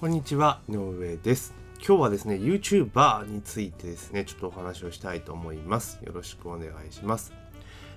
[0.00, 1.54] こんにちは、井上です。
[1.78, 6.00] 今日はですね、YouTuber についてですね、ちょっとお話をしたいと思います。
[6.04, 7.32] よろしくお願いします。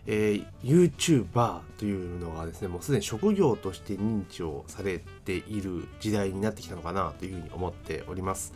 [0.06, 8.54] えー YouTuber というのがですね、もうすでに職業として認知をされている時代になってきたのかなというふうに思っております。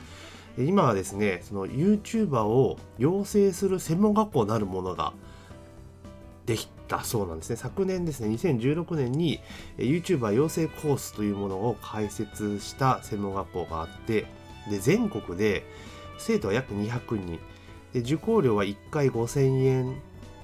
[0.58, 5.14] 今はですね、その YouTuber を養成する専門学校なるものが
[6.46, 7.56] できたそうなんですね。
[7.56, 9.40] 昨年ですね、2016年に
[9.78, 14.26] YouTuber 養成コースというものを開設した専門学校があって、
[14.70, 15.64] で全国で
[16.20, 17.40] 生徒は約200人。
[17.94, 20.02] で受講料は1回5000円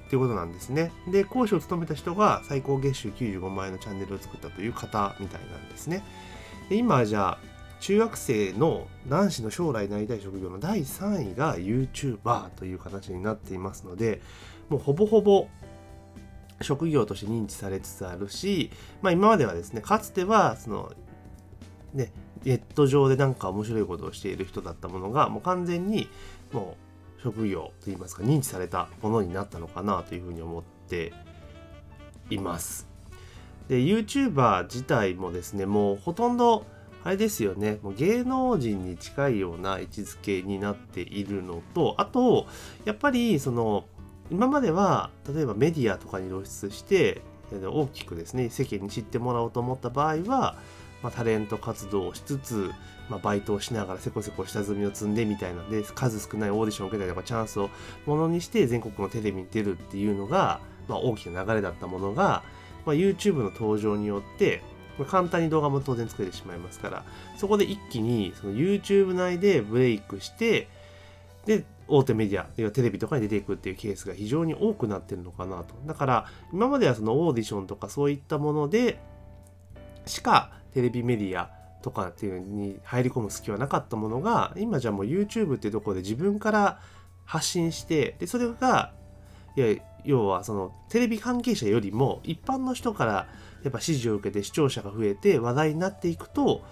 [0.08, 0.90] ということなんですね。
[1.06, 6.02] で講師を務めた人が最高月収95万円のチャンネルを作ったという方みたいなんですね。
[6.70, 7.38] で今じゃあ
[7.80, 14.20] 中学生の男子の将来なりたい職業の第3位が YouTuber という形になっていますので
[14.68, 15.46] もうほぼほぼ
[16.60, 18.70] 職業として認知されつつあるし、
[19.02, 20.92] まあ、今まではですねかつてはその
[21.94, 22.12] ね
[22.44, 26.08] ネット上でなんか面白いことをしている人だったものがもう完全に
[26.52, 26.76] も
[27.18, 31.12] う職業といいますか認知されたものになったのかなというふうに思って
[32.30, 32.88] います。
[33.68, 36.64] で YouTuber 自体もですねもうほとんど
[37.04, 42.46] あれですよねもう芸能人に近いような位置づけになっているのとあと
[42.84, 43.84] やっぱりその
[44.30, 50.56] 今までは例えばメディアとかに露出して大きくですね世間に知ってもらおうと思った場合は、
[51.02, 52.70] まあ、タレント活動をしつつ、
[53.08, 57.70] まあ、バイトをしながらせこせこ下積みを積んでみたいなで数少ないオーディションを受けたりとかチャンスを
[58.04, 62.42] ものにして全国のテレビに出るっていうのが、まあ、大きな流れだったものが、
[62.84, 64.62] まあ、YouTube の登場によって
[65.06, 67.04] 簡単に動画も当然作れてしまいますから
[67.36, 70.68] そこで一気にその YouTube 内でブレイクして
[71.46, 75.74] で大手メディア要はテレビとかに出ていくっていうケースが非常に多くなってるのかなと。
[75.86, 79.00] だから今まではそのオーディションとかそういったもので
[80.06, 81.50] しかテレビメディア
[81.82, 86.80] とかっていうのに入り込む隙はなかったものが今じゃもう YouTube っていうところで自分から
[87.24, 88.92] 発信してでそれが
[89.56, 93.28] いや要はそのテレビ関係者よりも一般の人から
[93.62, 96.62] やっぱ支持を受けて視聴者が増えて話題になっていくと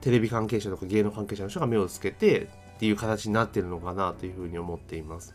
[0.00, 5.34] テレビ関係者とか芸能関係者の人が目をつけてっていう形になってるのかなというふうに思っています。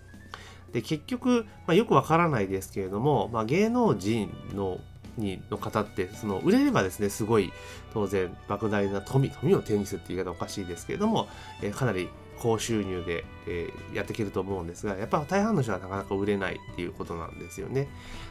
[0.71, 4.79] で結局、まあ、よくわからないですけれども、まあ、芸能人の
[5.17, 7.51] にの方ってその売れればですねすごい
[7.93, 11.27] 当然莫大な富富を手にするって言い方おかしいですけれども、
[11.61, 12.09] えーかなり
[12.39, 17.87] 高収入で、えーやっていけると思うんですがやっぱ大半の人はなかなか売れないっていうことなんですよね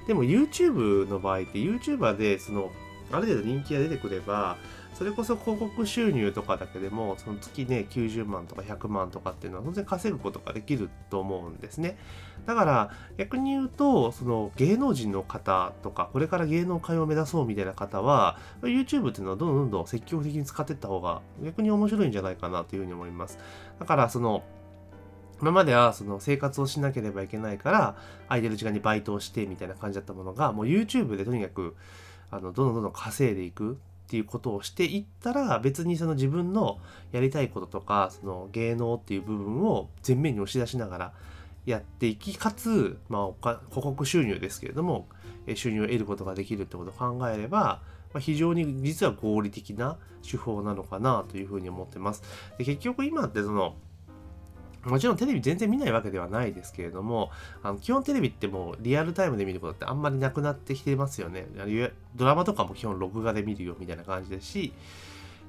[0.09, 2.73] でも YouTube の場合って YouTuber でその
[3.13, 4.57] ある程度人気が出てくれば
[4.95, 11.97] それこそ広告収入とかだけでもその月ね90万とか100万とかっていうのは当然稼ぐことができると思うんですね。
[12.47, 23.39] だから逆に言うとその芸能人の方とかこれから芸能界を目指そうみたいな方は YouTube っていうのはどんどんどん積極的に使っていった方が逆に面白いんじゃないかなというふうに思います。
[23.79, 24.43] だからその
[25.41, 27.97] 今まではその生活をしなければいけないから
[28.29, 31.75] 空いてる時間にバイトをしてみたいな感じだったものがもう YouTube でとにかく
[32.33, 33.77] あのどんどんどんどん稼いでいくっ
[34.09, 36.79] ていうことをしていったら別にその自分の
[37.13, 41.13] やりたいこととかその芸能っていう部分を前面に押し出しながら
[41.67, 45.09] やっていきかつ、まあ、広告収入ですけれども
[45.55, 47.81] 収入を得ることができるってことを考えれば、
[48.13, 49.99] ま、非常に実は合理的な
[50.29, 52.23] 手法なのかなというふうに思ってます。
[52.59, 53.77] で結局今ってその
[54.85, 57.31] もちろんテレビ全然見ないわけではないですけれども、
[57.63, 61.47] あの基本テレビってもうリアルタイムで見ることってあんまりなくなってきてますよね。
[62.17, 64.73] ドラマとかも基本録画で見るよみたいな感じですし、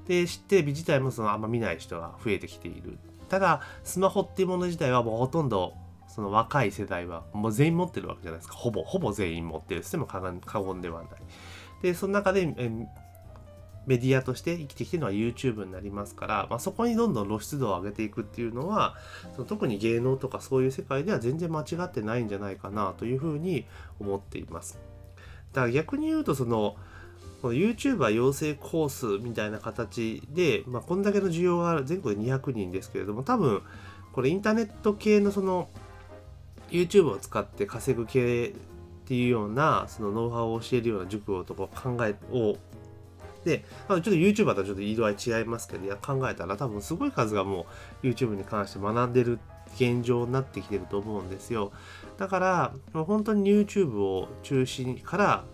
[0.07, 2.97] で、テレビ自体もそのあんま見ない人が増えてきている。
[3.29, 5.73] ただ、スマホっていうもの自体はもうほとんど
[6.07, 8.53] その若い世代はもう全員持ってるわけじゃないですか。
[8.53, 9.81] ほぼ、ほぼ全員持ってる。
[9.81, 11.09] しても過言ではない。
[11.81, 12.53] で、その中で、
[13.85, 18.95] メディアとして生きてきてるのは YouTube になりますから、まあ、そこにどんどん露出度を上げていくっていうのは
[19.35, 23.65] その特に芸能とかそういう世界では全然間違ってないんじゃないかなというふうに
[23.99, 24.79] 思っています。
[25.51, 26.75] だから逆に言うとその
[27.41, 33.61] この YouTuber 養成コースみたいな形で、まあ、こんだけの需要がある全国で200人ですけれども多分
[34.13, 35.67] これインターネット系のその
[36.69, 38.51] YouTube を使って稼ぐ系っ
[39.05, 42.55] ていうようなそのノウハウを教えるような塾をとか考えを
[43.45, 47.65] で、まあ、ちょっと YouTuber とはちょっと色合い違いますけど、いや考えたら多分すごい数がも
[48.03, 49.39] う YouTube に関して学んでる
[49.75, 51.71] 現状になってきてると思うんですよ。
[52.17, 55.45] だから、本当に YouTube を中心から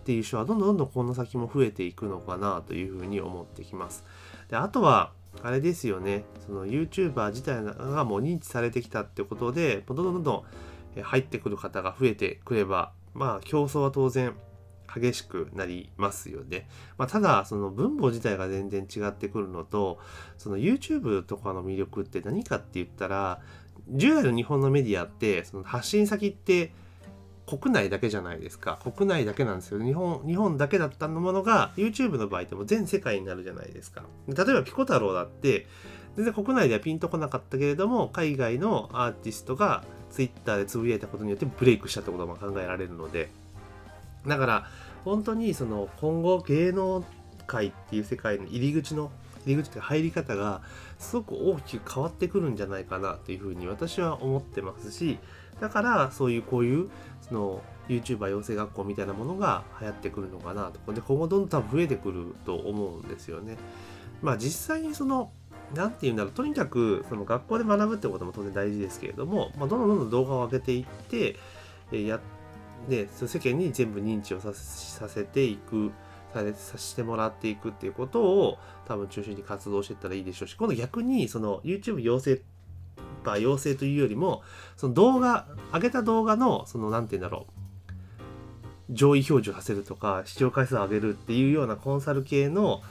[0.00, 4.04] っていう人はどんどんどんどんこの先も増えていくのかなというふうに思ってきます。
[4.48, 5.12] で、あとは、
[5.42, 10.44] あれですよね、その YouTuber 自体がもう認知されてきたってことで、どんどんどんど
[10.96, 14.34] ん入ってくる方が増えてくれば、まあ競争は当然
[14.94, 16.68] 激しくなりますよね。
[16.98, 19.98] まあ、ただ、その分母自体が全然違ってくるのと、
[20.38, 23.40] その YouTube とかの魅力って何かって言ったら、
[23.88, 26.72] 従来の日本のメディアって、その発信先って
[27.46, 28.78] 国内だけじゃないですか。
[28.82, 29.82] 国内だけなんですよ。
[29.82, 34.04] 日本、日本だけだったものが、YouTube の場合でも全世界になるじゃないですか。
[34.28, 35.66] 例えばピコ太郎だって、
[36.16, 43.30] 全然国内ではピンとこなかったけれども、海外のアーティストが Twitter でつぶやいたことによってブレイクしたってことも考えられるので、
[44.26, 44.66] だから
[45.04, 47.04] 本当にその今後芸能
[47.46, 49.10] 界っていう世界の入り口の
[49.46, 50.62] 入り口というか入り方が
[50.98, 55.18] すごく大きく変わってくるんじゃないかなというふうに私は思ってますし
[55.60, 56.90] だからそういうこういう
[57.20, 63.56] その YouTuber 養成学校みたいなものが流行ってくるのかなとで今後どんどん多分増えてくると思うんですよね。
[64.22, 65.30] まあ実際にその
[65.74, 71.36] 何て言うんだろうとにかくその学校で学ぶってことも当然大事ですけれども、まあ、どんどんどんどん動画を上げていって
[71.92, 72.20] やっ
[72.88, 75.92] で世間に全部認知をさせていく
[76.32, 82.42] させてもらっていくっていうことを多分中心に活動していったらいいでしょうし今度逆にその YouTube 養成
[83.24, 84.42] ば養成というよりも
[84.76, 87.52] その動画上げた動画のその何て言うんだろう
[88.90, 92.82] 上位表示をさせるとか視聴回数を上げるっていうようなコンサル系の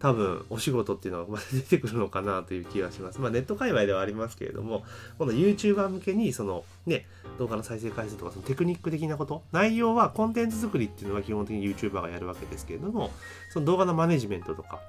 [0.00, 3.20] 多分お仕事っていうのが出てくるのかなという気がします。
[3.20, 4.82] まあネット界隈ではありますけれども、
[5.18, 7.06] 今度 YouTuber 向けにそのね、
[7.38, 13.10] 動画の再生回数とかそのテクニック的なこと、内容はコンテンツ作りっていうのは基本的に YouTuber がやるわけですけれども、
[13.52, 14.80] その動画のマネジメントとか、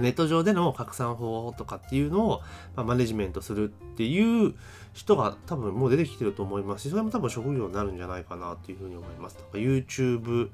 [0.00, 2.42] ネット上での拡散方法とかっていうのを、
[2.74, 4.54] ま、マネジメントするっていう
[4.94, 9.36] 人が多分もう出てきてると思いますし、それも多分職業になるんじゃないかなっていうふうに思います。
[9.36, 10.48] とか YouTube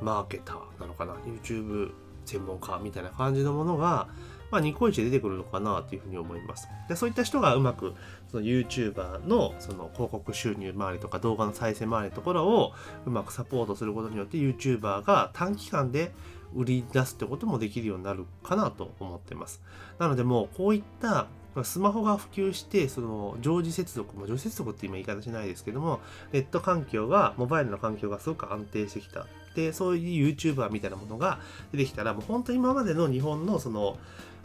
[0.00, 1.92] マーケターなのかな ?YouTube
[2.32, 4.08] 専門家みたいな感じのものが、
[4.50, 6.68] まあ、ニコイチで出てくるのかなというふうに思います。
[6.88, 7.94] でそういった人がうまく
[8.30, 12.72] その YouTuber のその広告収入周りとか動画の再生周りのところを
[13.06, 16.12] うまくサポートすることによって YouTuber が短期間で
[16.54, 19.62] 売り出すってこともできるようになるかなと思ってます。
[19.98, 21.28] なのでもうこういった
[21.62, 26.00] スマホが普及して、その常時接続、も常時接続って今言い方しないですけども、
[26.32, 29.26] ネット環境が、モバイルの環境がすごく安定してきた。
[29.54, 31.40] で、そういう YouTuber みたいなものが
[31.72, 33.98] 出てきたら、もう本当に今までの日本のその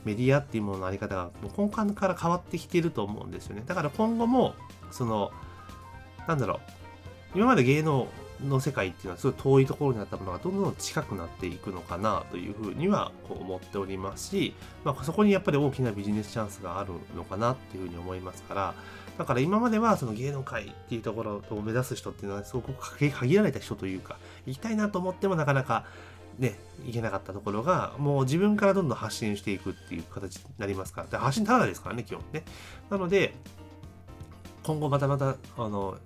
[0.05, 3.63] メディアっていうもののあり方がもう根幹から変わってきてると思うんですよね。
[3.65, 4.53] だから今後も、
[4.91, 5.31] その、
[6.27, 6.59] なんだろ
[7.35, 8.07] う、今まで芸能
[8.45, 18.75] の世界っていうのはすごい遠いところにあったものがどんどん近くなっていくのかなというふうにはこう思っておりますし、まあ、そこにやっぱり大きなビジネスチャンスがあるのかなっていうふうに思いますから
[19.17, 25.85] だから今まではその芸能界っていうところを目指す人っていうのはすごく限られた人というか行きたいなと思ってもなかなか
[26.39, 26.55] ね、
[26.85, 31.07] 行けなかったところが、もう自分からどんどん発信していくっていう形になりますから。
[31.07, 32.43] で発信ただですからね、基本ね。
[32.89, 33.33] なので、
[34.63, 35.97] 今後またまた、あの、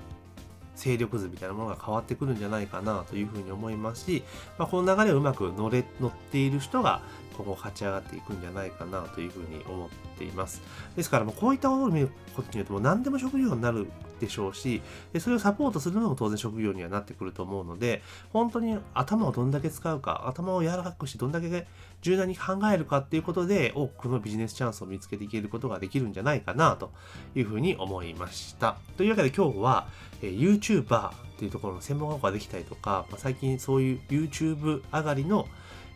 [0.75, 4.23] 勢力図みたいなものが変わってくるんじゃないかなというふうに思いますし、
[4.57, 7.01] まあ、この流れをうまく乗れ乗っている人が
[7.37, 10.61] 今後勝ち上がっていくんじゃないかなというふうに思っています。
[10.95, 13.87] ですからもうこういったものを見ることによっても何でも職業になる
[14.19, 14.81] でしょうし
[15.13, 21.67] でそれをサポートするのも当然職業にはなってくると思うので本当に頭をどんだけ使うか頭を柔らかくしてどんだけ
[22.01, 26.91] 柔軟に考えるかっていうことで多くのビジネスチャンスを見つけていけることができるんじゃないかなと
[27.35, 28.77] いうふうに思いました。
[28.97, 29.87] というわけで今日は、
[30.21, 35.47] えー、YouTuber っていうところの専門学校ができたりとか、まあ、最近そういう YouTube 上がりの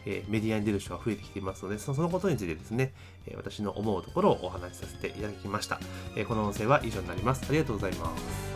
[0.06, 2.94] えメディアに出る人が増えてきていますので、そのことについてですね、
[3.28, 5.80] え私の思うところをお話しさせていただきました。
[6.16, 7.46] えこの音声は以上になります。
[7.50, 8.55] ありがとうございます。